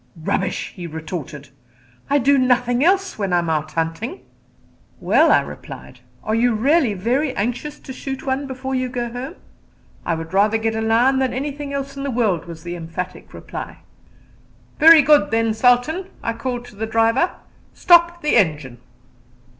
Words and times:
"Rubbish," 0.19 0.73
he 0.75 0.87
retorted; 0.87 1.49
"I 2.09 2.17
do 2.17 2.39
nothing 2.39 2.83
else 2.83 3.19
when 3.19 3.31
I 3.31 3.37
am 3.37 3.51
out 3.51 3.73
hunting." 3.73 4.21
"Well," 4.99 5.31
I 5.31 5.41
replied, 5.41 5.99
"are 6.23 6.33
you 6.33 6.55
really 6.55 6.95
very 6.95 7.35
anxious 7.35 7.79
to 7.81 7.93
shoot 7.93 8.25
one 8.25 8.47
before 8.47 8.73
you 8.73 8.89
go 8.89 9.11
home?" 9.11 9.35
"I 10.03 10.15
would 10.15 10.33
rather 10.33 10.57
get 10.57 10.73
a 10.75 10.81
lion 10.81 11.19
than 11.19 11.33
anything 11.35 11.71
else 11.71 11.95
in 11.95 12.01
the 12.01 12.09
world," 12.09 12.45
was 12.45 12.63
the 12.63 12.75
emphatic 12.75 13.31
reply. 13.31 13.81
"Very 14.79 15.03
good, 15.03 15.29
then. 15.29 15.53
Sultan," 15.53 16.07
I 16.23 16.33
called 16.33 16.65
to 16.69 16.75
the 16.75 16.87
driver, 16.87 17.35
"stop 17.71 18.23
the 18.23 18.37
engine." 18.37 18.79